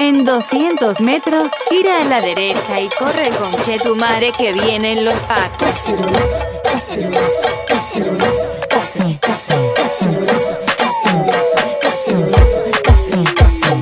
[0.00, 5.58] En 200 metros, gira a la derecha y corre con Chetumare que vienen los pacos.
[5.58, 13.24] Cacerolazo, cacerolazo, cacerolazo, case, case, cacerolazo, cacerolazo, cacerolazo, case,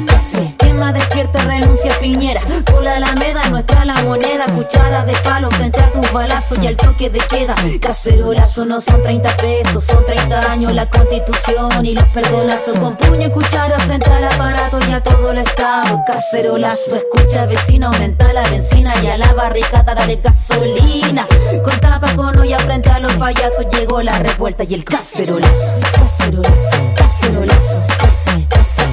[0.06, 0.57] case,
[0.92, 2.40] despierta, renuncia Piñera.
[2.64, 4.46] Por la Alameda, nuestra la moneda.
[4.54, 7.54] Cuchara de palo frente a tus balazos y al toque de queda.
[7.80, 12.78] Cacerolazo no son 30 pesos, son 30 años la constitución y los perdonazos.
[12.78, 16.02] Con puño y cuchara frente al aparato y a todo el estado.
[16.06, 21.26] Cacerolazo, escucha vecino, aumenta la benzina y a la barricada dale gasolina.
[21.62, 25.74] Con tapa con olla frente a los payasos llegó la revuelta y el cacerolazo.
[25.92, 28.46] Cacerolazo, cacerolazo, case,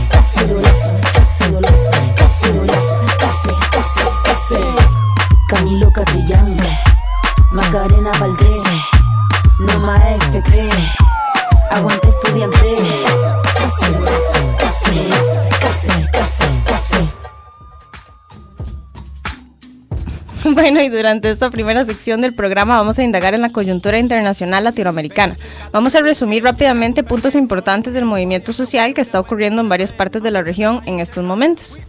[0.09, 1.84] cacerolazo, cacerolazo,
[2.15, 4.59] cacerolazo, case, case, case.
[5.47, 6.67] Camilo Catrillanca,
[7.51, 8.63] Macarena Valdés,
[9.59, 9.97] Noma
[10.31, 10.69] FP,
[11.71, 12.57] Aguante estudiante.
[13.57, 17.24] Cacerolazo, cacerolazo, case, case, case.
[20.53, 24.63] Bueno, y durante esta primera sección del programa vamos a indagar en la coyuntura internacional
[24.63, 25.35] latinoamericana.
[25.71, 30.21] Vamos a resumir rápidamente puntos importantes del movimiento social que está ocurriendo en varias partes
[30.21, 31.79] de la región en estos momentos.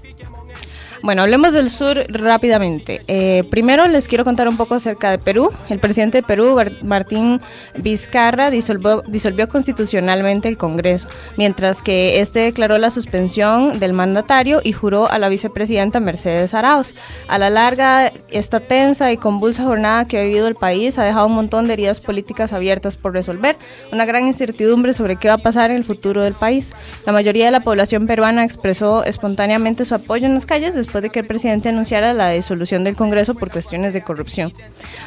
[1.03, 3.03] Bueno, hablemos del sur rápidamente.
[3.07, 5.51] Eh, primero les quiero contar un poco acerca de Perú.
[5.69, 7.41] El presidente de Perú, Martín
[7.77, 14.73] Vizcarra, disolvió, disolvió constitucionalmente el Congreso, mientras que este declaró la suspensión del mandatario y
[14.73, 16.95] juró a la vicepresidenta Mercedes Arauz.
[17.29, 21.27] A la larga, esta tensa y convulsa jornada que ha vivido el país ha dejado
[21.27, 23.57] un montón de heridas políticas abiertas por resolver,
[23.93, 26.73] una gran incertidumbre sobre qué va a pasar en el futuro del país.
[27.05, 31.11] La mayoría de la población peruana expresó espontáneamente su apoyo en las calles después de
[31.11, 34.53] que el presidente anunciara la disolución del Congreso por cuestiones de corrupción.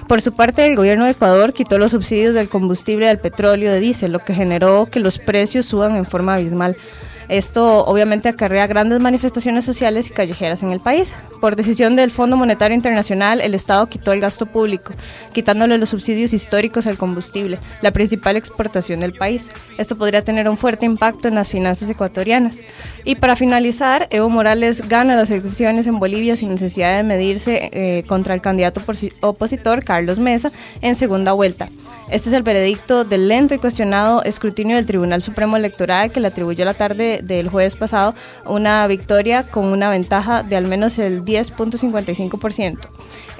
[0.07, 3.79] Por su parte, el gobierno de Ecuador quitó los subsidios del combustible del petróleo de
[3.79, 6.75] diésel, lo que generó que los precios suban en forma abismal.
[7.29, 11.13] Esto obviamente acarrea grandes manifestaciones sociales y callejeras en el país.
[11.39, 14.93] Por decisión del Fondo Monetario Internacional, el Estado quitó el gasto público,
[15.31, 19.51] quitándole los subsidios históricos al combustible, la principal exportación del país.
[19.77, 22.61] Esto podría tener un fuerte impacto en las finanzas ecuatorianas.
[23.05, 28.03] Y para finalizar, Evo Morales gana las elecciones en Bolivia sin necesidad de medirse eh,
[28.07, 28.81] contra el candidato
[29.21, 30.51] opositor Carlos Mesa
[30.81, 31.69] en segunda vuelta.
[32.11, 36.29] Este es el veredicto del lento y cuestionado escrutinio del Tribunal Supremo Electoral que le
[36.29, 38.15] atribuyó la tarde del jueves pasado
[38.45, 42.77] una victoria con una ventaja de al menos el 10.55%.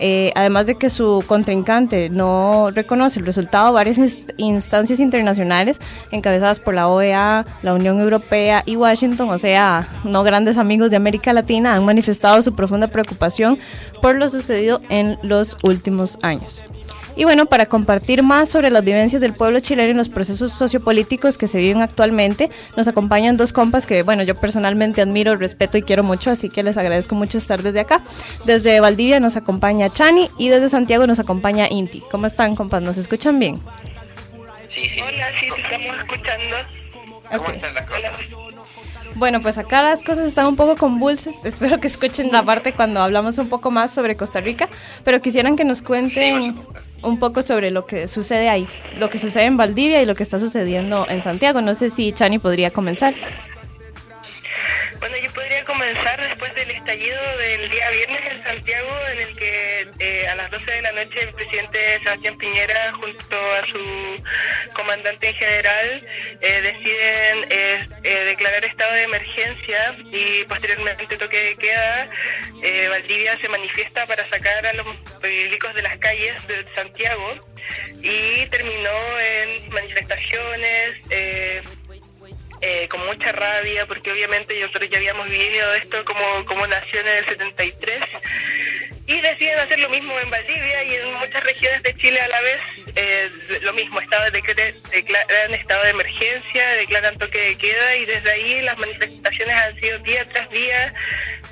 [0.01, 5.79] Eh, además de que su contrincante no reconoce el resultado, varias inst- instancias internacionales
[6.11, 10.95] encabezadas por la OEA, la Unión Europea y Washington, o sea, no grandes amigos de
[10.95, 13.59] América Latina, han manifestado su profunda preocupación
[14.01, 16.61] por lo sucedido en los últimos años.
[17.19, 21.37] Y bueno, para compartir más sobre las vivencias del pueblo chileno y los procesos sociopolíticos
[21.37, 25.81] que se viven actualmente, nos acompañan dos compas que, bueno, yo personalmente admiro, respeto y
[25.81, 28.01] quiero mucho, así que les agradezco mucho estar desde acá.
[28.45, 32.01] Desde Valdivia nos acompaña Chani y desde Santiago nos acompaña Inti.
[32.09, 32.81] ¿Cómo están, compas?
[32.81, 33.59] ¿Nos escuchan bien?
[34.67, 35.01] Sí, sí.
[35.01, 36.55] Hola, sí, te estamos escuchando.
[37.31, 37.49] ¿Cómo Ok.
[37.53, 38.11] están las cosas?
[39.15, 41.35] Bueno, pues acá las cosas están un poco convulsas.
[41.43, 44.69] Espero que escuchen la parte cuando hablamos un poco más sobre Costa Rica,
[45.03, 46.55] pero quisieran que nos cuenten
[47.01, 48.67] un poco sobre lo que sucede ahí,
[48.97, 51.61] lo que sucede en Valdivia y lo que está sucediendo en Santiago.
[51.61, 53.13] No sé si Chani podría comenzar.
[54.99, 58.08] Bueno, yo podría comenzar después del estallido del día viernes
[58.43, 62.93] Santiago, en el que eh, a las 12 de la noche el presidente Sebastián Piñera,
[62.93, 64.23] junto a su
[64.73, 66.07] comandante en general,
[66.41, 72.09] eh, deciden eh, eh, declarar estado de emergencia y posteriormente toque de queda.
[72.89, 74.85] Valdivia se manifiesta para sacar a los
[75.21, 77.35] milicos de las calles de Santiago
[78.01, 81.78] y terminó en manifestaciones.
[82.61, 87.07] Eh, con mucha rabia, porque obviamente nosotros ya habíamos vivido esto como, como nació en
[87.07, 88.01] el 73,
[89.07, 92.41] y deciden hacer lo mismo en Valdivia y en muchas regiones de Chile a la
[92.41, 92.61] vez,
[92.95, 93.29] eh,
[93.61, 98.61] lo mismo, estado de, declaran estado de emergencia, declaran toque de queda, y desde ahí
[98.61, 100.93] las manifestaciones han sido día tras día,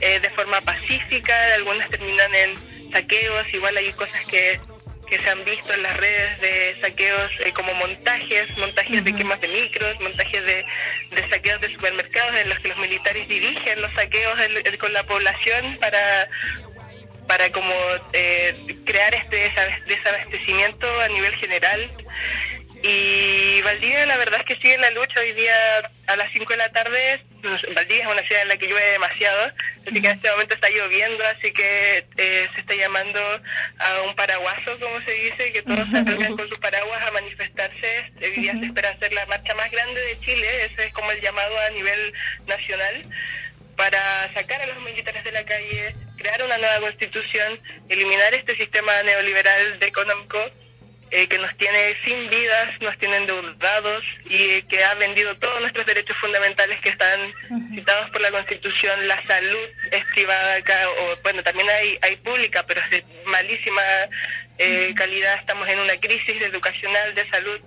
[0.02, 4.60] eh, de forma pacífica, algunas terminan en saqueos, igual hay cosas que
[5.10, 9.40] que se han visto en las redes de saqueos eh, como montajes, montajes de quemas
[9.42, 10.66] de micros, montajes de,
[11.12, 14.92] de saqueos de supermercados en los que los militares dirigen los saqueos el- el- con
[14.94, 16.28] la población para
[17.28, 17.74] para como
[18.14, 18.56] eh,
[18.86, 19.52] crear este
[19.86, 21.90] desabastecimiento a nivel general.
[22.84, 25.54] Y Valdivia la verdad es que sigue en la lucha hoy día
[26.08, 27.22] a las 5 de la tarde.
[27.42, 29.52] Valdivia es una ciudad en la que llueve demasiado,
[29.88, 33.20] así que en este momento está lloviendo, así que eh, se está llamando
[33.80, 38.12] a un paraguaso, como se dice, que todos salgan con sus paraguas a manifestarse.
[38.22, 41.22] Hoy día se espera hacer la marcha más grande de Chile, ese es como el
[41.22, 42.14] llamado a nivel
[42.48, 43.04] nacional
[43.76, 47.60] para sacar a los militares de la calle, crear una nueva constitución,
[47.90, 50.40] eliminar este sistema neoliberal de económico
[51.10, 55.86] eh, que nos tiene sin vidas, nos tiene endeudados y que ha vendido todos nuestros
[55.86, 57.34] derechos fundamentales que están
[57.74, 59.08] citados por la Constitución.
[59.08, 63.82] La salud es privada acá, o bueno, también hay, hay pública, pero es de malísima
[64.58, 65.40] eh, calidad.
[65.40, 67.62] Estamos en una crisis educacional, de salud,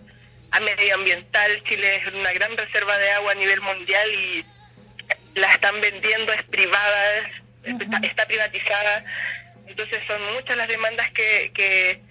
[0.51, 1.63] a medioambiental.
[1.65, 4.45] Chile es una gran reserva de agua a nivel mundial y
[5.35, 7.31] la están vendiendo, es privada,
[7.65, 9.05] está, está privatizada.
[9.67, 12.10] Entonces son muchas las demandas que, que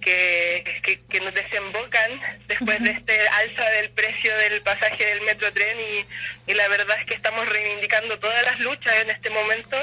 [0.00, 5.76] que, que, nos desembocan después de este alza del precio del pasaje del metro tren
[5.78, 9.76] y, y la verdad es que estamos reivindicando todas las luchas en este momento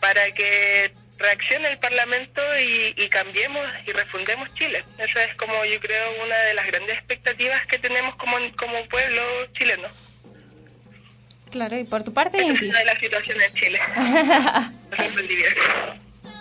[0.00, 4.84] para que reaccione el Parlamento y, y, cambiemos y refundemos Chile.
[4.98, 9.22] Eso es como yo creo una de las grandes expectativas que tenemos como, como pueblo
[9.54, 9.88] chileno.
[11.50, 13.80] Claro, y por tu parte, Esta es una de las situaciones en Chile.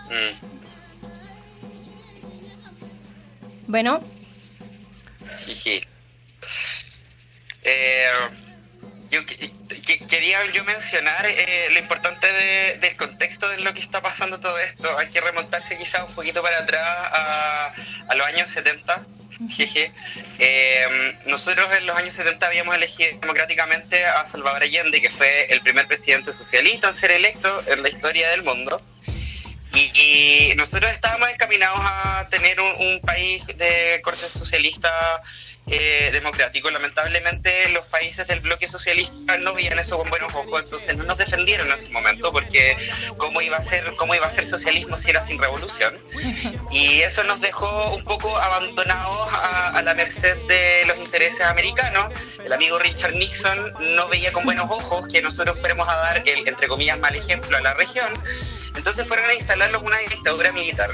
[0.10, 0.57] Mm.
[3.68, 4.02] Bueno,
[5.46, 5.82] Jiji.
[7.64, 8.08] Eh,
[9.10, 9.52] yo que-
[9.86, 14.40] que- quería yo mencionar eh, lo importante de- del contexto de lo que está pasando
[14.40, 14.98] todo esto.
[14.98, 17.74] Hay que remontarse quizás un poquito para atrás a,
[18.10, 19.06] a los años 70.
[19.50, 19.92] Jeje.
[20.40, 25.62] Eh, nosotros en los años 70 habíamos elegido democráticamente a Salvador Allende, que fue el
[25.62, 28.82] primer presidente socialista en ser electo en la historia del mundo.
[29.74, 34.90] Y, nosotros estábamos encaminados a tener un, un país de corte socialista
[35.68, 36.70] eh, democrático.
[36.70, 41.18] Lamentablemente los países del bloque socialista no veían eso con buenos ojos, entonces no nos
[41.18, 42.78] defendieron en ese momento porque
[43.18, 45.98] cómo iba a ser, cómo iba a ser socialismo si era sin revolución.
[46.72, 52.14] Y eso nos dejó un poco abandonados a, a la merced de los intereses americanos.
[52.44, 56.48] El amigo Richard Nixon no veía con buenos ojos que nosotros fuéramos a dar el,
[56.48, 58.14] entre comillas, mal ejemplo a la región.
[58.76, 60.92] Entonces fueron a instalarlos una dictadura militar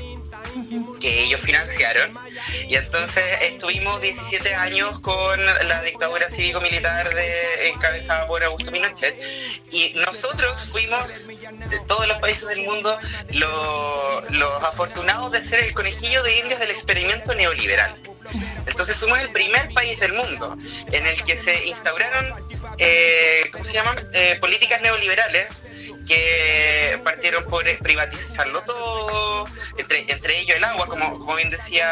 [1.00, 2.12] que ellos financiaron
[2.68, 7.10] y entonces estuvimos 17 años con la dictadura cívico-militar
[7.66, 9.16] encabezada por Augusto Pinochet
[9.72, 11.28] y nosotros fuimos
[11.70, 12.98] de todos los países del mundo
[13.30, 17.94] lo- los afortunados de ser el conejillo de indias del experimento neoliberal.
[18.66, 20.58] Entonces fuimos el primer país del mundo
[20.92, 22.48] en el que se instauraron,
[22.78, 23.96] eh, ¿cómo se llaman?
[24.14, 25.48] Eh, políticas neoliberales
[26.06, 29.48] que partieron por privatizarlo todo,
[29.78, 31.88] entre, entre ellos el agua, como, como bien decía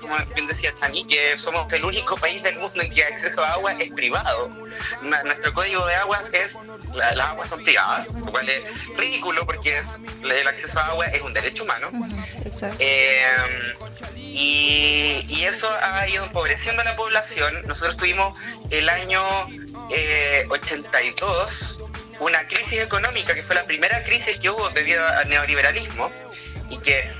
[0.00, 3.42] como bien decía Tani, que somos el único país del mundo en que el acceso
[3.44, 4.48] a agua es privado.
[5.02, 6.54] Nuestro código de aguas es
[6.94, 9.86] la- las aguas son privadas, lo cual es ridículo porque es,
[10.22, 11.90] el acceso a agua es un derecho humano.
[12.78, 13.26] Eh,
[14.16, 17.62] y, y eso ha ido empobreciendo a la población.
[17.66, 18.34] Nosotros tuvimos
[18.70, 19.20] el año
[19.90, 21.75] eh, 82
[22.20, 26.10] una crisis económica que fue la primera crisis que hubo debido al neoliberalismo
[26.70, 27.12] y que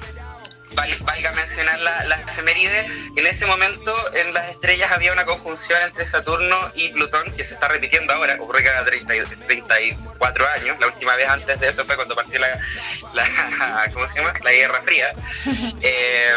[0.75, 5.81] val- valga mencionar la, la efeméride, en ese momento en las estrellas había una conjunción
[5.83, 10.77] entre Saturno y Plutón que se está repitiendo ahora, ocurre cada 30 y- 34 años,
[10.81, 12.59] la última vez antes de eso fue cuando partió la,
[13.15, 14.33] la ¿cómo se llama?
[14.43, 15.13] la Guerra Fría.
[15.83, 16.33] Eh,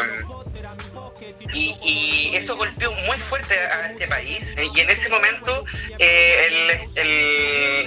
[1.54, 4.42] y, y eso golpeó muy fuerte a este país.
[4.58, 5.66] Eh, y en ese momento
[5.98, 7.08] eh, el,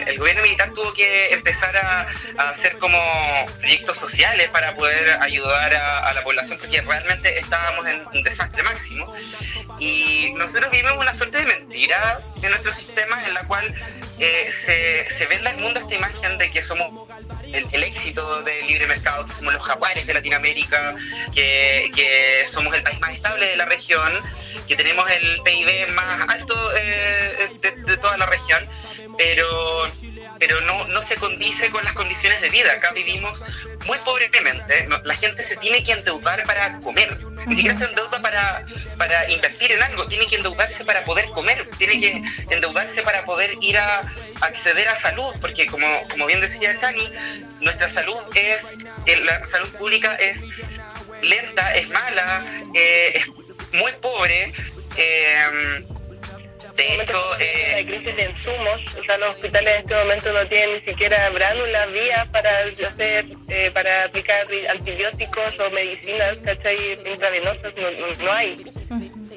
[0.08, 2.06] el- gobierno militar tuvo que empezar a,
[2.50, 2.98] hacer como
[3.58, 9.12] proyectos sociales para poder ayudar a, la población porque realmente estábamos en un desastre máximo.
[9.78, 13.74] Y nosotros vivimos una suerte de mentira de nuestro sistema en la cual
[14.18, 17.08] eh, se, se vende al mundo esta imagen de que somos
[17.52, 20.96] el, éxito del libre mercado, que somos los jaguares de Latinoamérica,
[21.32, 24.12] que, que somos el país más estable de la región,
[24.66, 28.68] que tenemos el PIB más alto eh, de toda la región,
[29.16, 29.90] pero
[30.42, 32.72] pero no, no se condice con las condiciones de vida.
[32.72, 33.44] Acá vivimos
[33.86, 34.88] muy pobremente.
[35.04, 37.16] La gente se tiene que endeudar para comer.
[37.46, 38.64] Ni siquiera se endeuda para,
[38.98, 40.08] para invertir en algo.
[40.08, 41.70] Tiene que endeudarse para poder comer.
[41.78, 42.20] Tiene que
[42.50, 45.32] endeudarse para poder ir a acceder a salud.
[45.40, 47.08] Porque como, como bien decía Chani,
[47.60, 48.64] nuestra salud es,
[49.06, 50.40] eh, la salud pública es
[51.22, 52.44] lenta, es mala,
[52.74, 53.28] eh, es
[53.74, 54.52] muy pobre.
[54.96, 55.86] eh,
[56.76, 60.46] de hecho, eh, hay crisis de insumos, o sea, los hospitales en este momento no
[60.46, 66.98] tienen ni siquiera bránulas, vías para hacer, eh, para aplicar antibióticos o medicinas, ¿cachai?
[67.04, 68.64] Intravenosas, no, no, no hay.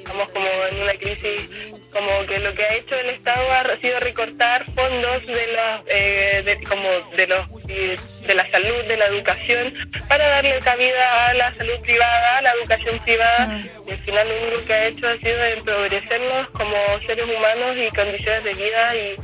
[0.06, 1.50] Estamos como en una crisis,
[1.90, 6.42] como que lo que ha hecho el Estado ha sido recortar fondos de los, eh,
[6.44, 9.74] de, como de los, de la salud, de la educación,
[10.08, 14.46] para darle cabida a la salud privada, a la educación privada, y al final lo
[14.46, 19.16] único que ha hecho ha sido empobrecernos como seres humanos y condiciones de vida y,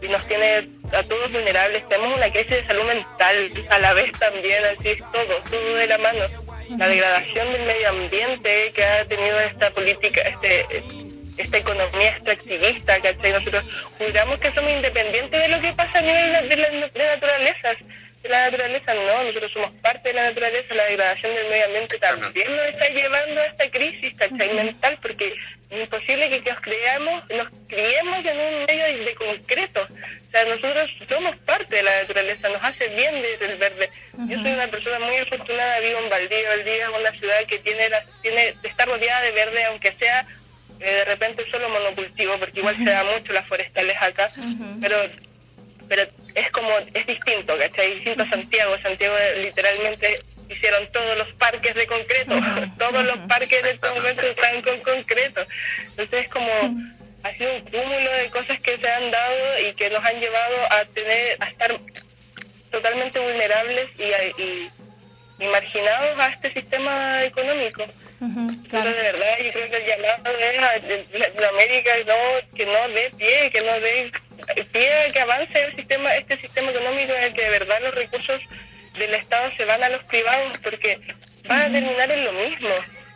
[0.00, 1.86] y nos tiene a todos vulnerables.
[1.86, 5.86] Tenemos una crisis de salud mental a la vez también, así es todo, todo de
[5.86, 6.49] la mano.
[6.78, 10.66] La degradación del medio ambiente que ha tenido esta política, este
[11.36, 13.32] esta economía extractivista, ¿cachai?
[13.32, 13.64] Nosotros
[13.98, 17.76] juramos que somos independientes de lo que pasa a nivel de, la, de naturalezas
[18.22, 21.98] de la naturaleza, no, nosotros somos parte de la naturaleza, la degradación del medio ambiente
[21.98, 24.54] también nos está llevando a esta crisis ¿cachai?
[24.54, 25.34] mental, porque
[25.70, 29.82] es imposible que nos creamos, nos criemos en un medio de concreto.
[29.82, 33.88] O sea, nosotros somos parte de la naturaleza, nos hace bien desde el verde.
[34.26, 37.88] Yo soy una persona muy afortunada, vivo en Valdivia, Valdivia es una ciudad que tiene,
[37.88, 40.26] la, tiene está rodeada de verde, aunque sea
[40.80, 44.28] eh, de repente solo monocultivo, porque igual se da mucho las forestales acá,
[44.80, 44.96] pero
[45.90, 46.04] pero
[46.36, 47.96] es como, es distinto, ¿cachai?
[47.96, 48.76] Distinto a Santiago.
[48.80, 50.14] Santiago literalmente
[50.50, 52.34] hicieron todos los parques de concreto,
[52.78, 55.46] todos los parques en este momento están con concreto.
[55.90, 56.50] Entonces es como,
[57.22, 60.56] ha sido un cúmulo de cosas que se han dado y que nos han llevado
[60.70, 61.78] a tener, a estar
[62.70, 64.70] totalmente vulnerables y, y
[65.40, 67.84] y marginados a este sistema económico.
[68.70, 73.10] Pero de verdad yo creo que el llamado es a Latinoamérica no, que no dé
[73.16, 74.12] pie, que no dé
[74.70, 77.94] pie a que avance el sistema, este sistema económico en el que de verdad los
[77.94, 78.42] recursos
[78.98, 81.00] del Estado se van a los privados porque
[81.48, 82.68] van a terminar en lo mismo.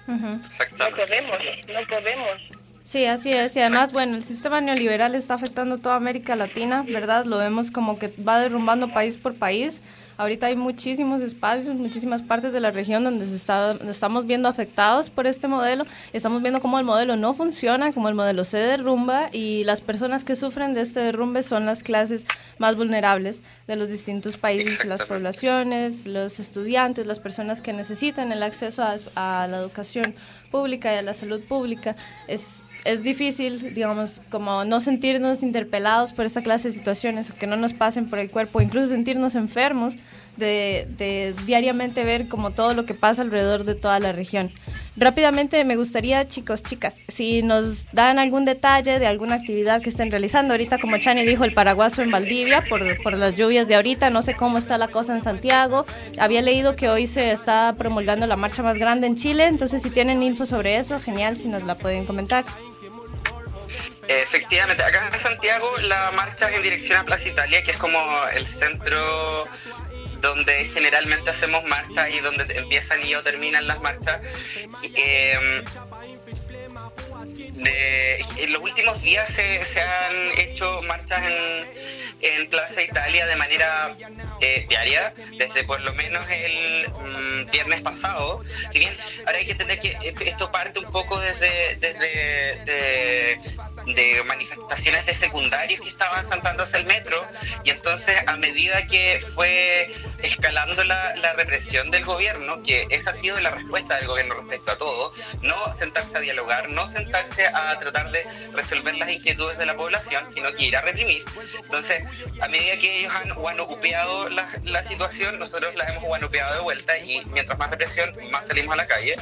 [0.07, 1.39] No podemos,
[1.69, 2.65] no podemos.
[2.85, 3.57] Sí, así es.
[3.57, 7.25] Y además, bueno, el sistema neoliberal está afectando toda América Latina, ¿verdad?
[7.25, 9.83] Lo vemos como que va derrumbando país por país.
[10.17, 15.11] Ahorita hay muchísimos espacios, muchísimas partes de la región donde se está, estamos viendo afectados
[15.11, 15.85] por este modelo.
[16.13, 20.25] Estamos viendo cómo el modelo no funciona, cómo el modelo se derrumba y las personas
[20.25, 22.27] que sufren de este derrumbe son las clases
[22.59, 28.43] más vulnerables de los distintos países, las poblaciones, los estudiantes, las personas que necesitan el
[28.43, 30.15] acceso a, a la educación
[30.55, 31.97] pública y a la salud pública.
[32.29, 37.47] Es es difícil, digamos, como no sentirnos interpelados por esta clase de situaciones o que
[37.47, 39.95] no nos pasen por el cuerpo, incluso sentirnos enfermos
[40.37, 44.53] de, diariamente ver como todo lo que pasa alrededor de toda la región.
[44.97, 50.11] Rápidamente me gustaría, chicos, chicas, si nos dan algún detalle de alguna actividad que estén
[50.11, 50.55] realizando.
[50.55, 54.11] Ahorita, como Chani dijo, el paraguaso en Valdivia por, por las lluvias de ahorita.
[54.11, 55.85] No sé cómo está la cosa en Santiago.
[56.19, 59.47] Había leído que hoy se está promulgando la marcha más grande en Chile.
[59.47, 62.45] Entonces, si tienen info sobre eso, genial si nos la pueden comentar.
[64.09, 67.99] Efectivamente, acá en Santiago la marcha es en dirección a Plaza Italia, que es como
[68.35, 69.49] el centro
[70.25, 74.21] donde generalmente hacemos marchas y donde empiezan y o terminan las marchas.
[74.95, 75.39] Eh,
[78.37, 81.23] en los últimos días se, han hecho marchas
[82.21, 83.95] en, Plaza Italia de manera
[84.41, 88.43] eh, diaria, desde por lo menos el mm, viernes pasado.
[88.73, 93.41] Si bien ahora hay que entender que esto parte un poco desde, desde de
[94.25, 97.25] manifestaciones de secundarios que estaban saltando hacia el metro
[97.65, 103.13] y entonces a medida que fue escalando la, la, represión del gobierno, que esa ha
[103.13, 105.13] sido la respuesta del gobierno respecto a todo,
[105.43, 108.25] no sentarse a dialogar, no sentarse a tratar de
[108.55, 111.25] resolver las inquietudes de la población, sino que ir a reprimir.
[111.63, 112.03] Entonces,
[112.41, 116.97] a medida que ellos han guanupeado la, la situación, nosotros la hemos guanupeado de vuelta
[116.99, 119.17] y mientras más represión, más salimos a la calle.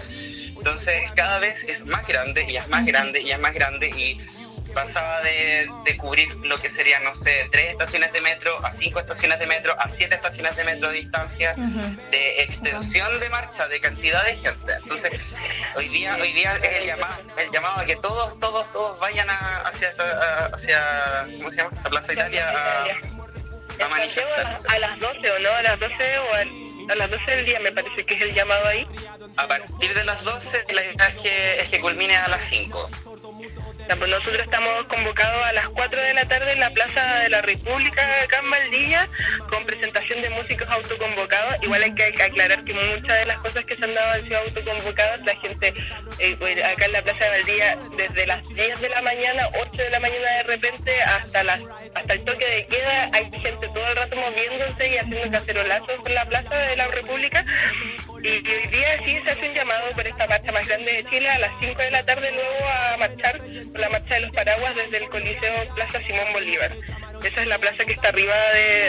[0.56, 4.18] Entonces, cada vez es más grande y es más grande y es más grande y
[4.72, 8.98] pasaba de, de, cubrir lo que serían, no sé, tres estaciones de metro a cinco
[8.98, 13.80] estaciones de metro a siete estaciones de metro de distancia, de extensión de marcha, de
[13.80, 14.72] cantidad de gente.
[14.82, 15.34] Entonces,
[15.76, 19.28] hoy día, hoy día es el llamado, el llamado a que todos, todos, todos vayan
[19.30, 19.88] a, hacia,
[20.52, 21.70] hacia, ¿cómo se llama?
[21.84, 24.58] A Plaza Italia a, a manifestarse.
[24.68, 26.34] A las 12 o no, a las 12 o
[26.88, 28.86] a las 12 del día me parece que es el llamado ahí.
[29.36, 32.90] A partir de las 12 la idea es que, es que culmine a las 5.
[33.98, 37.42] Pues nosotros estamos convocados a las 4 de la tarde en la Plaza de la
[37.42, 39.06] República acá en Maldilla
[39.50, 41.62] con presentación de músicos autoconvocados.
[41.62, 44.38] Igual hay que aclarar que muchas de las cosas que se han dado han sido
[44.38, 45.20] autoconvocadas.
[45.22, 45.74] La gente
[46.18, 49.82] eh, pues, acá en la Plaza de Maldilla desde las 10 de la mañana, 8
[49.82, 51.60] de la mañana de repente hasta las
[51.94, 56.10] hasta el toque de queda hay gente todo el rato moviéndose y haciendo cacerolazos por
[56.10, 57.44] la Plaza de la República.
[58.22, 61.28] Y hoy día sí se hace un llamado por esta marcha más grande de Chile
[61.28, 63.38] a las 5 de la tarde luego a marchar
[63.72, 66.72] por la marcha de los paraguas desde el Coliseo Plaza Simón Bolívar.
[67.24, 68.34] Esa es la plaza que está arriba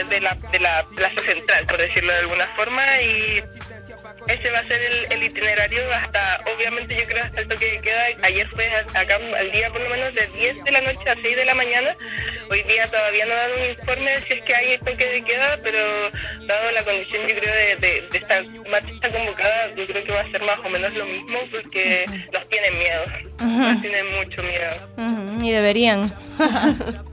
[0.09, 3.43] de, la, de la plaza central, por decirlo de alguna forma, y
[4.27, 8.05] ese va a ser el, itinerario hasta, obviamente yo creo hasta el toque de queda.
[8.23, 11.35] Ayer fue acá al día por lo menos de 10 de la noche a 6
[11.35, 11.95] de la mañana.
[12.49, 15.57] Hoy día todavía no dan un informe de si es que hay toque de queda,
[15.61, 15.79] pero
[16.45, 20.31] dado la condición yo creo de, de, esta marcha convocada, yo creo que va a
[20.31, 23.05] ser más o menos lo mismo porque nos tienen miedo,
[23.39, 25.41] nos tienen mucho miedo.
[25.41, 26.11] Y deberían.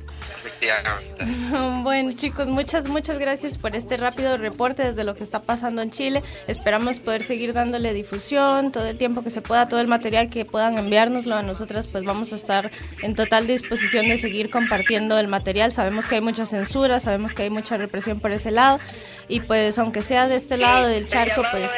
[0.60, 1.24] efectivamente.
[1.82, 5.90] Bueno chicos, muchas, muchas gracias por este rápido reporte desde lo que está pasando en
[5.90, 6.22] Chile.
[6.46, 10.44] Esperamos poder seguir dándole difusión todo el tiempo que se pueda, todo el material que
[10.44, 12.70] puedan enviárnoslo a nosotras, pues vamos a estar
[13.02, 15.72] en total disposición de seguir compartiendo el material.
[15.72, 18.78] Sabemos que hay mucha censura, sabemos que hay mucha represión por ese lado
[19.26, 21.70] y pues aunque sea de este lado del charco, pues...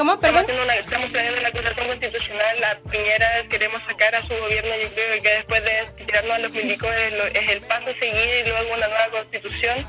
[0.00, 0.18] ¿Cómo?
[0.18, 0.46] Perdón.
[0.48, 2.58] Estamos, planeando una acusación constitucional.
[2.58, 4.70] La Piñera queremos sacar a su gobierno.
[4.82, 6.88] Yo creo que después de tirarnos a los milicos
[7.34, 9.86] es, el paso a seguir y luego una nueva constitución.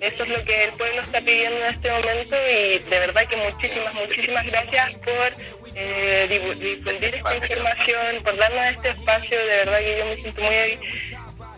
[0.00, 3.36] Eso es lo que el pueblo está pidiendo en este momento y de verdad que
[3.36, 5.28] muchísimas, muchísimas gracias por
[5.76, 6.26] eh,
[6.72, 9.38] difundir esta información, por darnos este espacio.
[9.38, 10.78] De verdad que yo me siento muy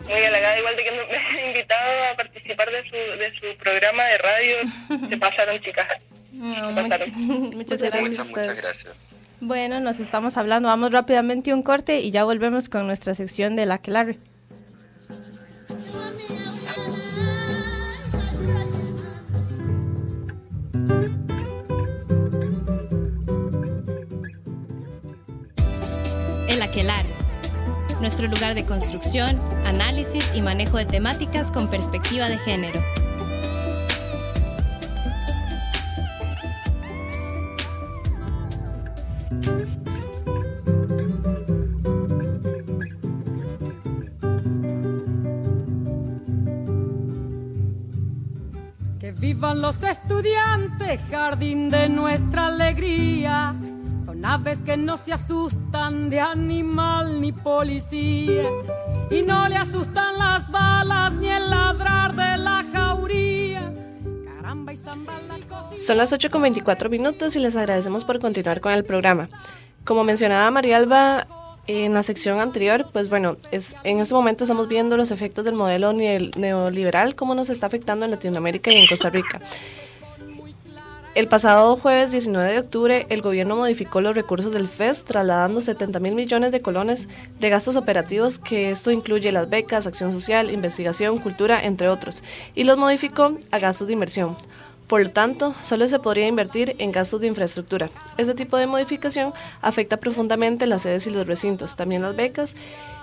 [0.09, 0.99] muy halagada, igual de que me
[1.39, 4.55] han invitado a participar de su, de su programa de radio.
[5.09, 5.87] Se pasaron, chicas.
[7.55, 8.29] muchas, gracias.
[8.29, 8.95] Muchas, gracias.
[9.39, 10.67] Bueno, nos estamos hablando.
[10.67, 14.19] Vamos rápidamente un corte y ya volvemos con nuestra sección de la Aquelarre.
[26.49, 27.09] El Aquelarre,
[28.01, 33.02] nuestro lugar de construcción, análisis y manejo de temáticas con perspectiva de género.
[49.23, 53.55] Vivan los estudiantes, jardín de nuestra alegría.
[54.03, 58.43] Son aves que no se asustan de animal ni policía.
[59.09, 63.71] Y no le asustan las balas ni el ladrar de la jauría.
[64.25, 64.77] Caramba y
[65.77, 69.29] Son las 8 con 24 minutos y les agradecemos por continuar con el programa.
[69.85, 71.27] Como mencionaba Marialba,
[71.67, 75.55] en la sección anterior, pues bueno, es, en este momento estamos viendo los efectos del
[75.55, 79.41] modelo neoliberal, cómo nos está afectando en Latinoamérica y en Costa Rica.
[81.15, 85.99] El pasado jueves 19 de octubre, el gobierno modificó los recursos del FES, trasladando 70
[85.99, 87.07] mil millones de colones
[87.39, 92.23] de gastos operativos, que esto incluye las becas, acción social, investigación, cultura, entre otros,
[92.55, 94.35] y los modificó a gastos de inversión.
[94.93, 97.89] Por lo tanto, solo se podría invertir en gastos de infraestructura.
[98.15, 102.55] Este tipo de modificación afecta profundamente las sedes y los recintos, también las becas,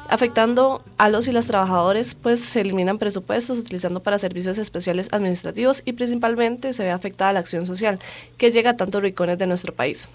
[0.08, 5.82] afectando a los y las trabajadores, pues se eliminan presupuestos utilizando para servicios especiales administrativos
[5.84, 7.98] y principalmente se ve afectada la acción social,
[8.38, 10.08] que llega a tantos rincones de nuestro país.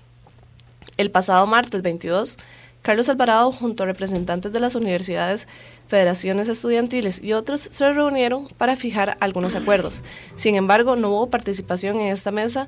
[0.95, 2.37] El pasado martes 22,
[2.83, 5.45] Carlos Alvarado, junto a representantes de las universidades,
[5.87, 10.03] federaciones estudiantiles y otros, se reunieron para fijar algunos acuerdos.
[10.35, 12.67] Sin embargo, no hubo participación en esta mesa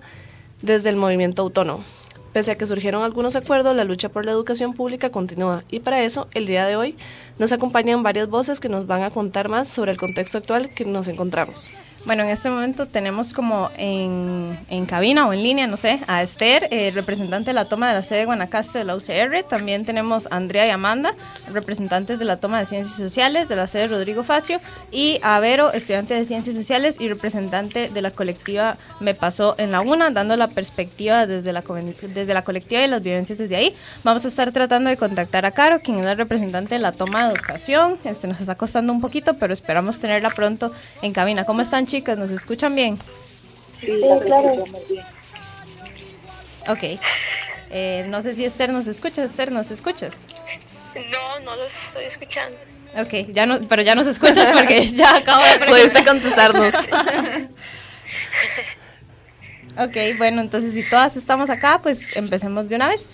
[0.62, 1.84] desde el movimiento autónomo.
[2.34, 6.04] Pese a que surgieron algunos acuerdos, la lucha por la educación pública continúa y para
[6.04, 6.96] eso, el día de hoy,
[7.40, 10.86] nos acompañan varias voces que nos van a contar más sobre el contexto actual que
[10.86, 11.70] nos encontramos.
[12.08, 16.22] Bueno, en este momento tenemos como en, en cabina o en línea, no sé, a
[16.22, 19.44] Esther, eh, representante de la toma de la sede de Guanacaste de la UCR.
[19.44, 21.14] También tenemos a Andrea y Amanda,
[21.52, 24.62] representantes de la toma de Ciencias Sociales de la sede Rodrigo Facio.
[24.90, 29.74] Y a Vero, estudiante de Ciencias Sociales y representante de la colectiva Me Pasó en
[29.74, 33.76] la UNA, dando la perspectiva desde la, desde la colectiva y las vivencias desde ahí.
[34.06, 37.28] Vamos a estar tratando de contactar a Caro, quien es la representante de la toma
[37.28, 37.98] de educación.
[38.06, 41.44] Este nos está costando un poquito, pero esperamos tenerla pronto en cabina.
[41.44, 41.97] ¿Cómo están, chicos?
[41.98, 43.00] Chicas, ¿nos escuchan bien?
[43.82, 44.64] Sí, claro.
[46.68, 47.00] Ok.
[47.72, 49.24] Eh, no sé si Esther nos escucha.
[49.24, 50.24] Esther, ¿nos escuchas?
[50.94, 52.56] No, no los estoy escuchando.
[52.98, 55.66] Ok, ya no, pero ya nos escuchas porque ya acabo de...
[55.66, 56.76] Pudiste contestarnos.
[59.78, 63.10] ok, bueno, entonces si todas estamos acá, pues empecemos de una vez.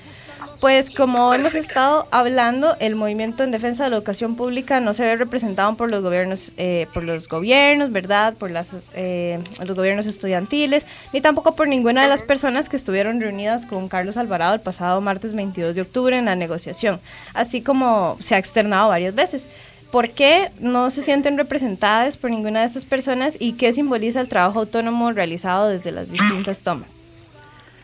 [0.63, 5.03] Pues como hemos estado hablando, el movimiento en defensa de la educación pública no se
[5.03, 8.33] ve representado por los gobiernos, eh, por los gobiernos, ¿verdad?
[8.35, 13.19] Por las, eh, los gobiernos estudiantiles, ni tampoco por ninguna de las personas que estuvieron
[13.19, 17.01] reunidas con Carlos Alvarado el pasado martes 22 de octubre en la negociación,
[17.33, 19.49] así como se ha externado varias veces.
[19.91, 24.29] ¿Por qué no se sienten representadas por ninguna de estas personas y qué simboliza el
[24.29, 27.02] trabajo autónomo realizado desde las distintas tomas?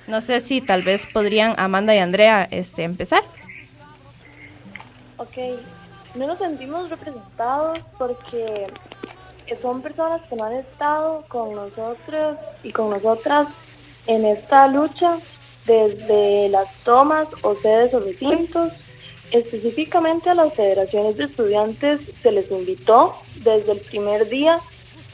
[0.09, 3.21] No sé si tal vez podrían Amanda y Andrea este, empezar.
[5.17, 5.37] Ok,
[6.15, 8.65] no nos sentimos representados porque
[9.61, 13.49] son personas que no han estado con nosotros y con nosotras
[14.07, 15.19] en esta lucha
[15.67, 18.73] desde las tomas o sedes o recintos.
[19.29, 24.59] Específicamente a las federaciones de estudiantes se les invitó desde el primer día,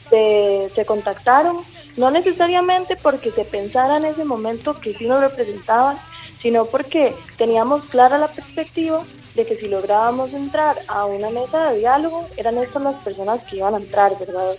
[0.08, 1.58] se, se contactaron
[1.96, 5.98] no necesariamente porque se pensara en ese momento que sí nos representaban,
[6.42, 9.02] sino porque teníamos clara la perspectiva
[9.34, 13.56] de que si lográbamos entrar a una mesa de diálogo, eran estas las personas que
[13.56, 14.56] iban a entrar, ¿verdad?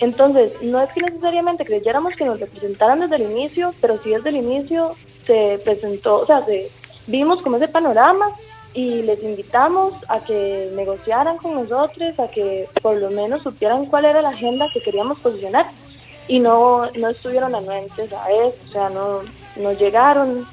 [0.00, 4.28] Entonces, no es que necesariamente creyéramos que nos representaran desde el inicio, pero sí desde
[4.28, 4.94] el inicio
[5.26, 6.70] se presentó, o sea, se,
[7.06, 8.26] vimos como ese panorama
[8.74, 14.04] y les invitamos a que negociaran con nosotros, a que por lo menos supieran cuál
[14.04, 15.66] era la agenda que queríamos posicionar
[16.28, 19.22] y no, no estuvieron anuentes a eso, o sea, no,
[19.56, 20.46] no llegaron.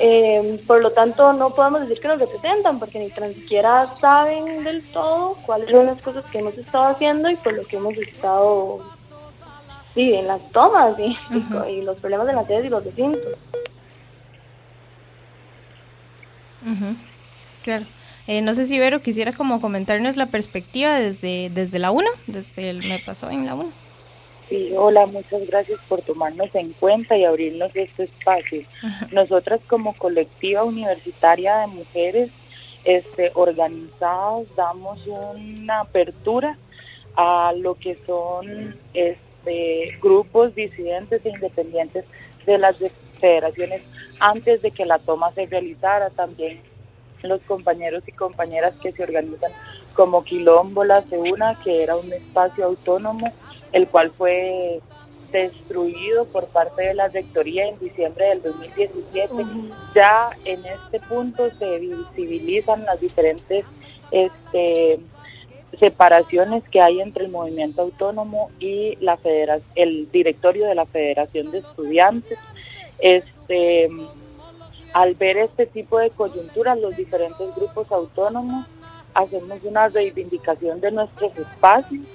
[0.00, 4.64] Eh, por lo tanto, no podemos decir que nos representan porque ni tan siquiera saben
[4.64, 7.96] del todo cuáles son las cosas que hemos estado haciendo y por lo que hemos
[7.96, 8.80] estado
[9.94, 11.18] sí, en las tomas y,
[11.70, 13.34] y los problemas de la sede y los recintos.
[17.62, 17.86] Claro.
[18.26, 22.70] Eh, no sé si Vero quisiera como comentarnos la perspectiva desde, desde la 1, desde
[22.70, 23.87] el me pasó en la 1.
[24.48, 28.62] Sí, hola, muchas gracias por tomarnos en cuenta y abrirnos este espacio.
[29.12, 32.30] Nosotras como colectiva universitaria de mujeres
[32.84, 36.56] este, organizadas damos una apertura
[37.16, 42.06] a lo que son este, grupos disidentes e independientes
[42.46, 42.76] de las
[43.20, 43.82] federaciones
[44.20, 46.60] antes de que la toma se realizara también
[47.22, 49.52] los compañeros y compañeras que se organizan
[49.94, 53.32] como Quilombo La Seguna, que era un espacio autónomo,
[53.72, 54.80] el cual fue
[55.32, 59.34] destruido por parte de la rectoría en diciembre del 2017.
[59.94, 63.64] Ya en este punto se visibilizan las diferentes
[64.10, 64.98] este,
[65.78, 69.18] separaciones que hay entre el movimiento autónomo y la
[69.74, 72.38] el directorio de la Federación de Estudiantes.
[72.98, 73.88] Este,
[74.94, 78.66] al ver este tipo de coyunturas, los diferentes grupos autónomos
[79.14, 82.06] hacemos una reivindicación de nuestros espacios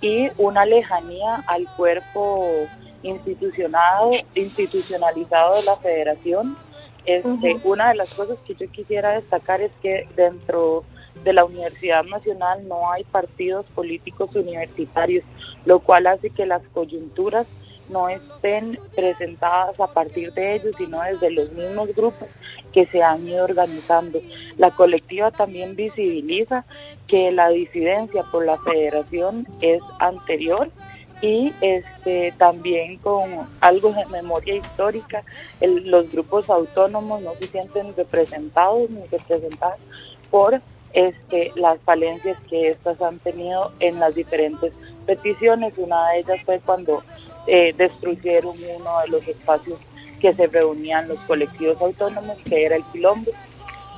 [0.00, 2.66] y una lejanía al cuerpo
[3.02, 6.56] institucionado, institucionalizado de la federación.
[7.06, 10.84] Este, Una de las cosas que yo quisiera destacar es que dentro
[11.24, 15.24] de la Universidad Nacional no hay partidos políticos universitarios,
[15.64, 17.46] lo cual hace que las coyunturas
[17.88, 22.28] no estén presentadas a partir de ellos, sino desde los mismos grupos
[22.72, 24.20] que se han ido organizando.
[24.56, 26.64] La colectiva también visibiliza
[27.06, 30.70] que la disidencia por la federación es anterior
[31.22, 35.22] y este también con algo de memoria histórica
[35.60, 39.78] los grupos autónomos no se sienten representados ni representadas
[40.30, 44.72] por este las falencias que estas han tenido en las diferentes
[45.06, 47.02] peticiones una de ellas fue cuando
[47.46, 49.78] eh, destruyeron uno de los espacios
[50.20, 53.30] que se reunían los colectivos autónomos, que era el Quilombo,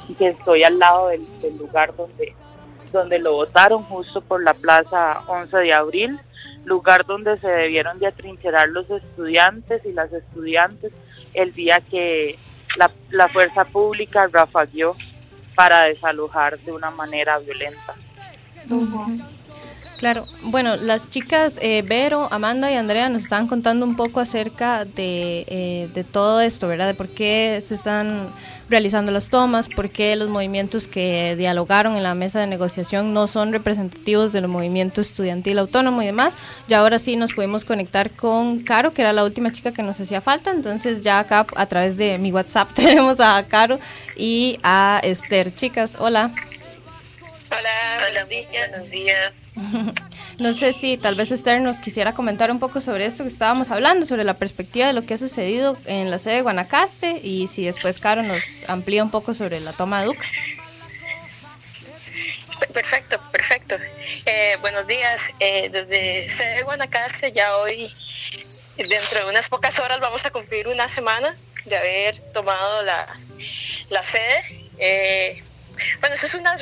[0.09, 1.27] y que estoy al lado del,
[1.59, 2.35] lugar donde,
[2.93, 6.19] donde lo votaron, justo por la plaza 11 de abril,
[6.65, 10.93] lugar donde se debieron de atrincherar los estudiantes y las estudiantes
[11.35, 12.39] el día que
[13.11, 14.95] la, fuerza pública rafagueó
[15.55, 17.95] para desalojar de una manera violenta.
[20.03, 24.85] Claro, bueno, las chicas eh, Vero, Amanda y Andrea nos estaban contando un poco acerca
[24.85, 26.89] de, eh, de, todo esto, ¿verdad?
[26.89, 28.27] De por qué se están
[28.69, 33.29] realizando las tomas, por qué los movimientos que dialogaron en la mesa de negociación no
[33.29, 36.37] son representativos del movimiento estudiantil autónomo y demás.
[36.67, 40.01] Ya ahora sí nos pudimos conectar con Caro, que era la última chica que nos
[40.01, 43.79] hacía falta, entonces ya acá a través de mi WhatsApp tenemos a Caro
[44.17, 45.55] y a Esther.
[45.55, 46.33] Chicas, hola.
[47.59, 48.69] Hola, buenos días.
[48.69, 49.53] Buenos días.
[50.39, 53.71] No sé si tal vez Esther nos quisiera comentar un poco sobre esto que estábamos
[53.71, 57.49] hablando, sobre la perspectiva de lo que ha sucedido en la sede de Guanacaste y
[57.49, 60.27] si después Caro nos amplía un poco sobre la toma de Duca.
[62.73, 63.77] Perfecto, perfecto.
[64.25, 65.21] Eh, buenos días.
[65.39, 67.95] Eh, desde sede de Guanacaste ya hoy,
[68.77, 71.37] dentro de unas pocas horas, vamos a cumplir una semana
[71.67, 73.21] de haber tomado la,
[73.91, 74.71] la sede.
[74.79, 75.45] Eh,
[76.01, 76.57] bueno, eso es una,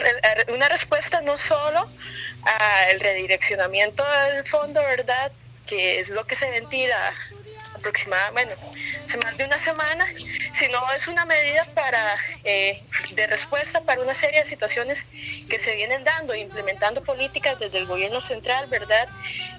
[0.49, 1.91] una respuesta no solo
[2.43, 5.33] al redireccionamiento del fondo, ¿verdad?
[5.67, 7.15] Que es lo que se ventila
[7.75, 10.07] aproximadamente, bueno, más de una semana,
[10.53, 15.05] sino es una medida para eh, de respuesta para una serie de situaciones
[15.49, 19.09] que se vienen dando, implementando políticas desde el gobierno central, ¿verdad?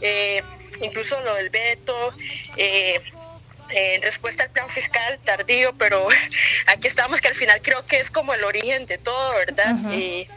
[0.02, 0.44] Eh,
[0.82, 2.14] incluso lo del veto,
[2.58, 3.02] eh,
[3.73, 6.07] en respuesta al plan fiscal tardío, pero
[6.67, 9.75] aquí estamos que al final creo que es como el origen de todo, ¿verdad?
[9.91, 10.27] y,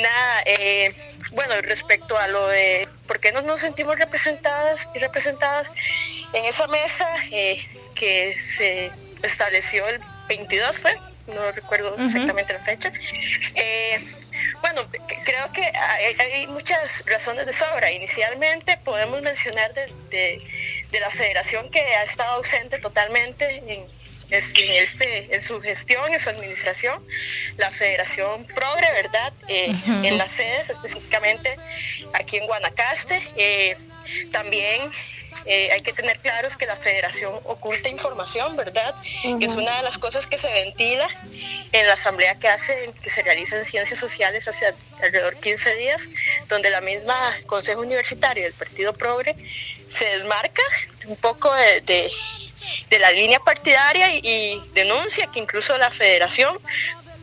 [0.00, 0.92] nada, eh,
[1.32, 5.70] bueno, respecto a lo de por qué no nos sentimos representadas y representadas
[6.32, 8.90] en esa mesa eh, que se
[9.22, 12.92] estableció el 22 fue, no recuerdo exactamente la fecha.
[13.54, 14.00] Eh,
[14.60, 14.86] bueno,
[15.24, 15.62] creo que
[16.18, 17.90] hay, muchas razones de sobra.
[17.90, 20.38] Inicialmente podemos mencionar de, de,
[21.00, 23.86] la federación que ha estado ausente totalmente en,
[24.30, 27.02] en, este, en su gestión, en su administración,
[27.56, 29.32] la Federación Progre, ¿verdad?
[29.48, 31.56] Eh, en las sedes, específicamente
[32.12, 33.22] aquí en Guanacaste.
[33.36, 33.76] Eh,
[34.30, 34.90] también
[35.46, 38.94] eh, hay que tener claro que la federación oculta información, ¿verdad?
[39.40, 41.08] Es una de las cosas que se ventila
[41.72, 45.74] en la asamblea que hace, que se realiza en ciencias sociales hace alrededor de 15
[45.76, 46.02] días,
[46.48, 49.36] donde la misma Consejo Universitario del Partido Progre
[49.88, 50.62] se desmarca
[51.06, 52.10] un poco de,
[52.98, 56.58] la línea partidaria y, denuncia que incluso la federación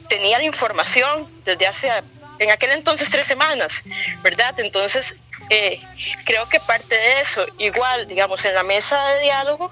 [0.08, 1.92] tenía la información desde hace
[2.40, 3.74] en aquel entonces tres semanas,
[4.22, 4.60] ¿verdad?
[4.60, 5.14] Entonces
[5.50, 5.82] eh,
[6.26, 9.72] creo que parte de eso, igual, digamos, en la mesa de diálogo,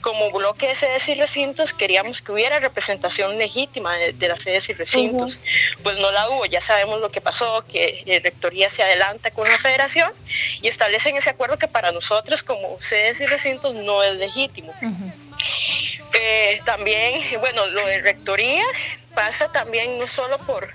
[0.00, 4.72] como bloque de sedes y recintos, queríamos que hubiera representación legítima de, las sedes y
[4.72, 5.38] recintos.
[5.82, 9.48] Pues no la hubo, ya sabemos lo que pasó, que la Rectoría se adelanta con
[9.48, 10.12] la federación
[10.62, 14.72] y establecen ese acuerdo que para nosotros como sedes y recintos no es legítimo.
[16.12, 18.64] Eh, también, bueno, lo de Rectoría
[19.14, 20.72] pasa también no solo por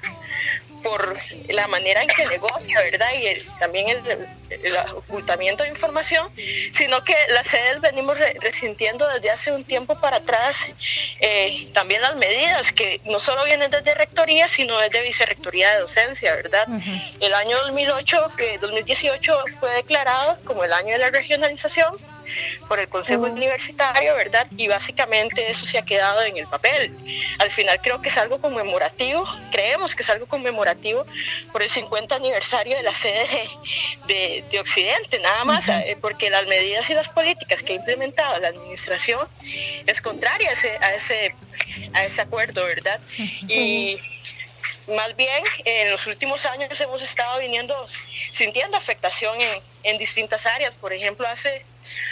[0.85, 1.17] por
[1.49, 3.07] la manera en que negocia, ¿verdad?
[3.19, 6.29] Y también el, ocultamiento de información,
[6.73, 10.67] sino que las sedes venimos resintiendo desde hace un tiempo para atrás
[11.19, 16.35] eh, también las medidas que no solo vienen desde rectoría, sino desde vicerrectoría de docencia,
[16.35, 16.67] ¿verdad?
[17.19, 18.27] El año 2008,
[18.61, 21.97] 2018 fue declarado como el año de la regionalización
[22.67, 24.47] por el Consejo Universitario, ¿verdad?
[24.57, 26.95] Y básicamente eso se ha quedado en el papel.
[27.39, 31.05] Al final creo que es algo conmemorativo, creemos que es algo conmemorativo
[31.51, 33.49] por el 50 aniversario de la sede
[34.07, 38.47] de, Occidente, nada más, eh, porque las medidas y las políticas que ha implementado la
[38.47, 39.27] administración
[39.85, 41.35] es contraria a ese, a ese,
[41.93, 42.99] a ese acuerdo, ¿verdad?
[43.47, 43.99] Y
[44.87, 47.75] más bien, en los últimos años hemos estado viniendo
[48.31, 50.75] sintiendo afectación en, en distintas áreas.
[50.75, 51.65] Por ejemplo, hace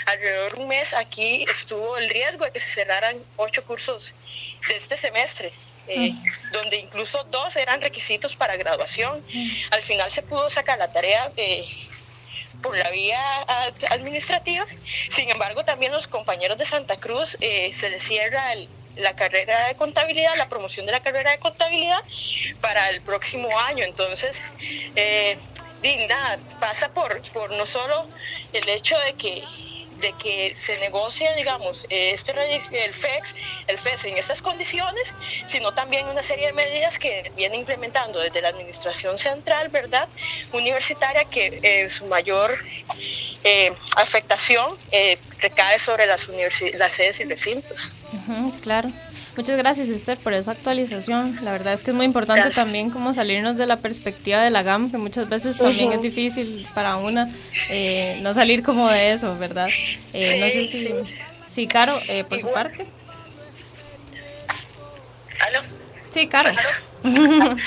[0.05, 4.13] alrededor de un mes aquí estuvo el riesgo de que se cerraran ocho cursos
[4.67, 5.53] de este semestre.
[5.85, 6.13] Eh,
[6.53, 9.21] donde incluso dos eran requisitos para graduación.
[9.69, 11.65] Al final se pudo sacar la tarea eh,
[12.61, 13.21] por la vía
[13.89, 14.65] administrativa.
[14.85, 19.67] Sin embargo, también los compañeros de Santa Cruz eh, se les cierra el, la carrera
[19.67, 22.01] de contabilidad, la promoción de la carrera de contabilidad
[22.61, 23.83] para el próximo año.
[23.83, 24.41] Entonces,
[24.95, 25.37] eh,
[26.59, 28.07] pasa por, por no solo
[28.53, 29.43] el hecho de que
[30.03, 33.33] de que se negocie, digamos, este el FEX,
[33.67, 35.03] el FES en estas condiciones,
[35.47, 40.07] sino también una serie de medidas que viene implementando desde la administración central, ¿verdad?
[40.51, 42.59] Universitaria, que en su mayor
[43.43, 46.27] eh, afectación eh, recae sobre las,
[46.75, 47.89] las sedes y recintos.
[48.61, 48.89] claro.
[49.35, 51.39] Muchas gracias Esther por esa actualización.
[51.43, 54.61] La verdad es que es muy importante también como salirnos de la perspectiva de la
[54.61, 57.33] GAM, que muchas veces también es difícil para una
[57.69, 59.69] eh, no salir como de eso, ¿verdad?
[60.13, 60.93] Eh, no sé si...
[61.47, 62.85] Sí, Caro, eh, por su parte.
[65.39, 65.61] ¿Aló?
[66.09, 66.51] Sí, Caro.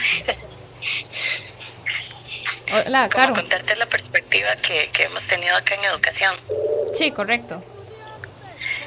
[2.87, 3.35] Hola, Caro.
[3.35, 6.35] contarte la perspectiva que, que hemos tenido acá en educación.
[6.95, 7.63] Sí, correcto.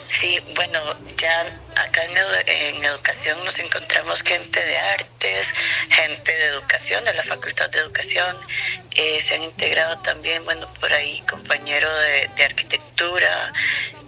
[0.08, 0.80] Sí, bueno,
[1.18, 5.48] ya acá en, educación nos encontramos gente de artes,
[5.90, 8.38] gente de educación, de la Facultad de Educación.
[8.92, 11.90] Eh, se han integrado también, bueno, por ahí compañero
[12.36, 13.54] de, arquitectura,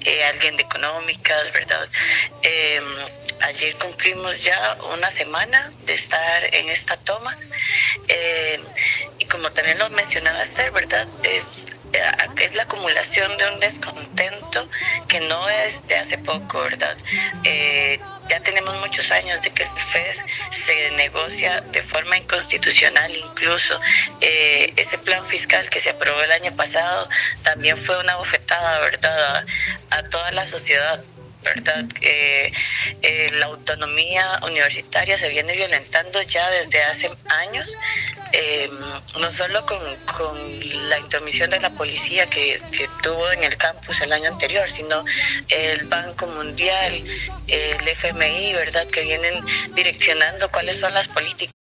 [0.02, 1.88] eh, alguien de económicas, ¿verdad?
[2.42, 2.86] Em,
[3.42, 7.38] ayer cumplimos ya una semana de estar en esta toma.
[8.08, 8.62] Em,
[9.20, 11.08] y como también lo mencionaba Esther, ¿verdad?
[11.24, 11.66] Es
[12.42, 14.68] es la acumulación de un descontento
[15.08, 16.98] que no es de hace poco, ¿verdad?
[17.44, 18.00] Eh,
[18.30, 23.80] ya tenemos muchos años de que el FES se negocia de forma inconstitucional, incluso
[24.22, 27.10] eh, ese plan fiscal que se aprobó el año pasado
[27.44, 29.46] también fue una bofetada, ¿verdad?,
[29.90, 31.04] a toda la sociedad
[31.44, 31.86] ¿verdad?
[32.02, 32.52] Eh,
[33.34, 37.78] la autonomía universitaria se viene violentando ya desde hace años,
[38.34, 38.70] eh,
[39.20, 39.82] no solo con,
[40.90, 45.04] la intromisión de la policía que, que, tuvo en el campus el año anterior, sino
[45.50, 47.04] el Banco Mundial,
[47.48, 48.88] el FMI, ¿verdad?
[48.88, 51.61] Que vienen direccionando cuáles son las políticas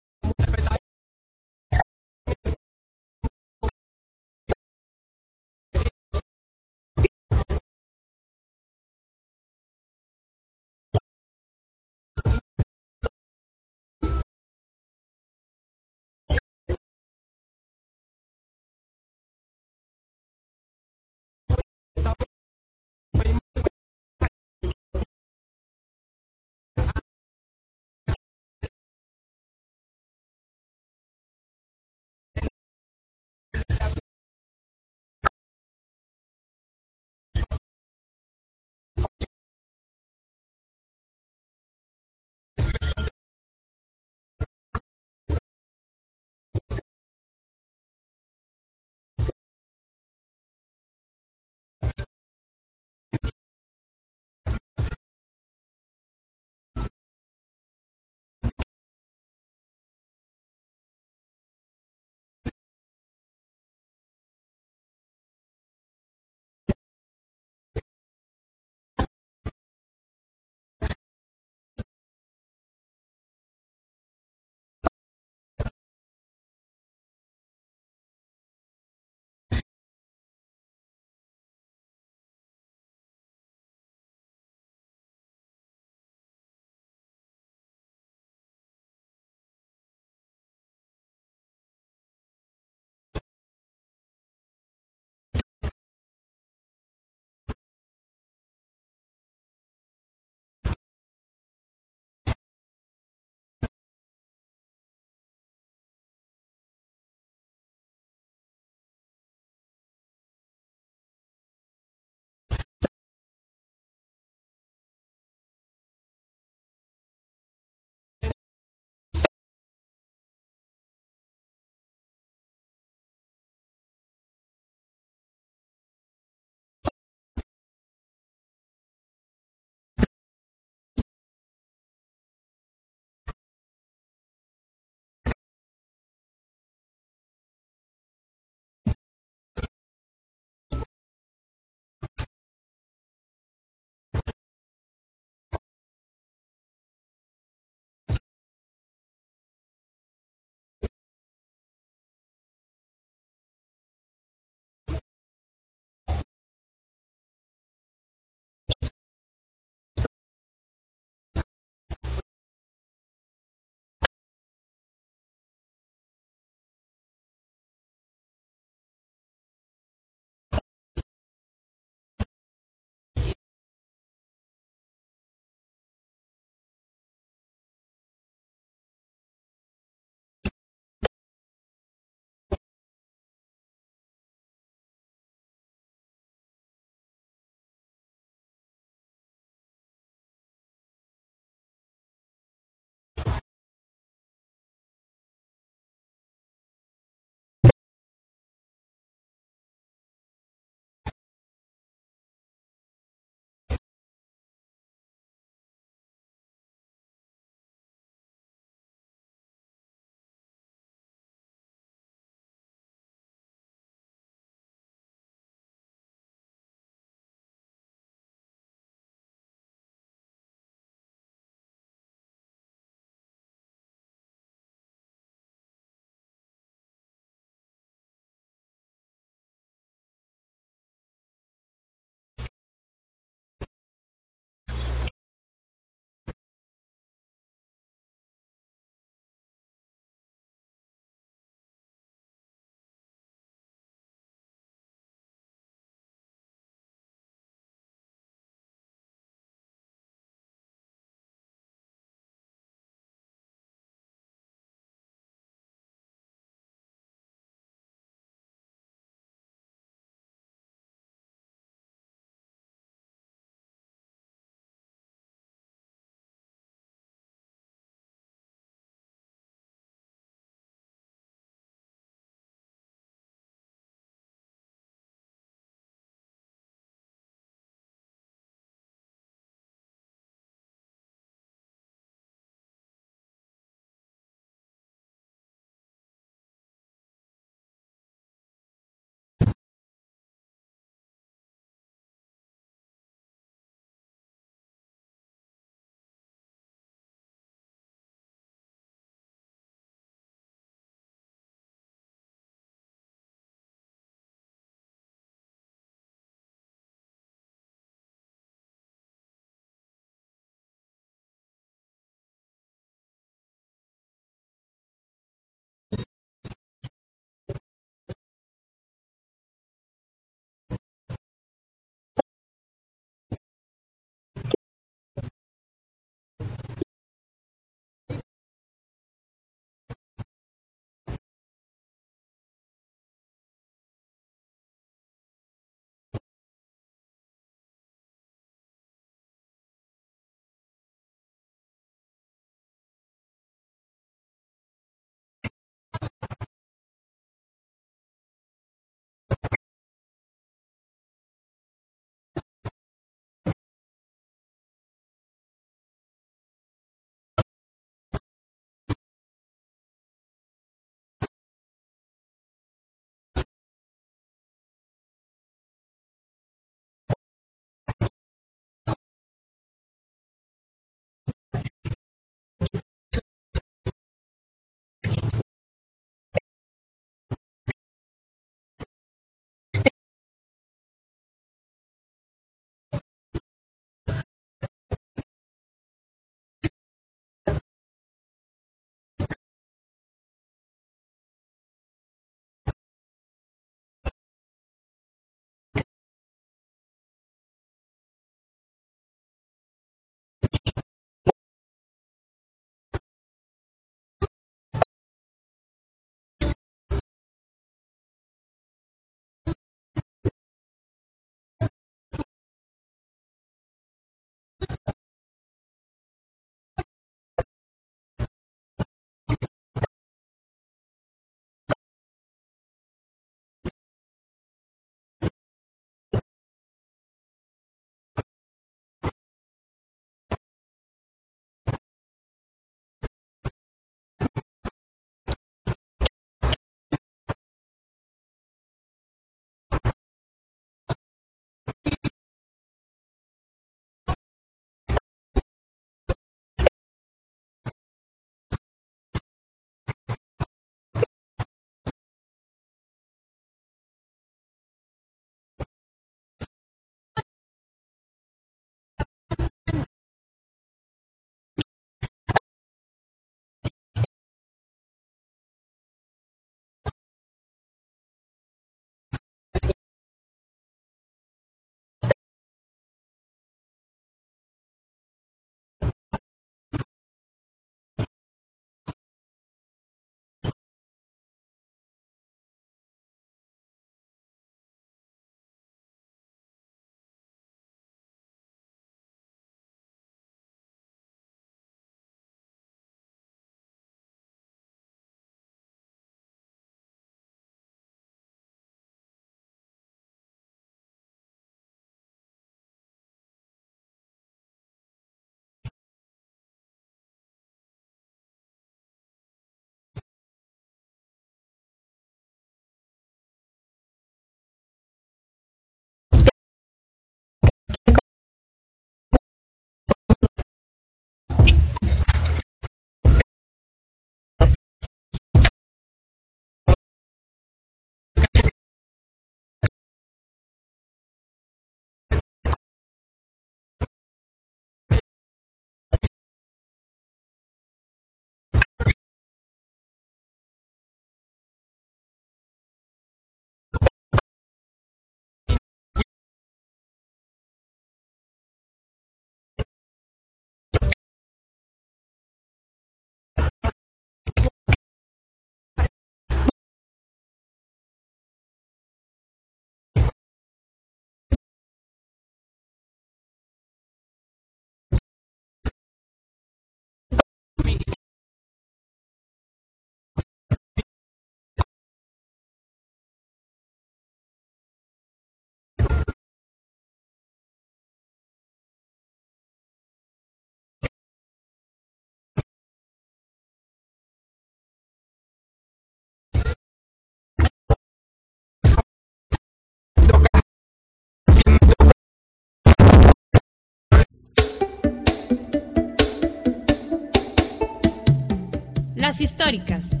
[599.04, 600.00] Las históricas.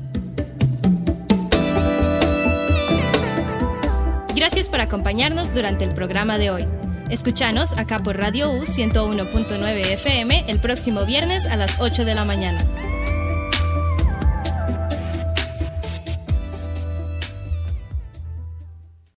[4.34, 6.66] Gracias por acompañarnos durante el programa de hoy.
[7.10, 12.24] Escuchanos acá por Radio U 101.9 FM el próximo viernes a las 8 de la
[12.24, 12.56] mañana.